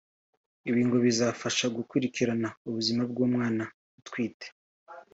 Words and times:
Ibi 0.69 0.81
ngo 0.85 0.97
bizamufasha 1.05 1.65
gukurikirana 1.77 2.49
ubuzima 2.67 3.01
bw’umwana 3.11 3.63
atwite 3.99 4.47